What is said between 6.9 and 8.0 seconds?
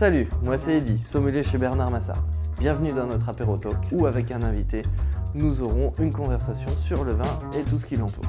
le vin et tout ce qui